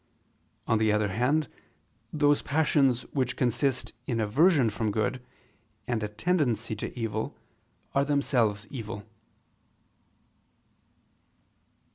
On 0.65 0.79
the 0.79 0.91
other 0.91 1.09
hand, 1.09 1.47
those 2.11 2.41
passions 2.41 3.03
which 3.13 3.37
consist 3.37 3.93
in 4.07 4.19
aversion 4.19 4.71
from 4.71 4.89
good, 4.89 5.23
and 5.85 6.01
a 6.01 6.07
tendency 6.07 6.75
to 6.77 6.99
evil, 6.99 7.37
are 7.93 8.03
themselves 8.03 8.65
evil. 8.71 9.05